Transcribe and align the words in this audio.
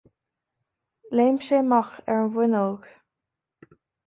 Léim 1.15 1.37
sé 1.49 1.59
amach 1.61 1.93
ar 2.09 2.23
an 2.23 2.33
bhfuinneog. 2.33 2.89